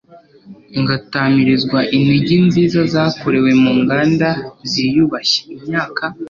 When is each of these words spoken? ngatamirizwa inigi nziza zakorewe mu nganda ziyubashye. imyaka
ngatamirizwa 0.81 1.79
inigi 1.97 2.37
nziza 2.47 2.79
zakorewe 2.93 3.51
mu 3.61 3.71
nganda 3.79 4.29
ziyubashye. 4.71 5.39
imyaka 5.55 6.03